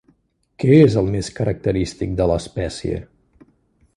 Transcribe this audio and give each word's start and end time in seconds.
Què 0.63 0.77
és 0.85 0.95
el 1.01 1.09
més 1.15 1.29
característic 1.41 2.17
de 2.21 2.27
l'espècie? 2.33 2.99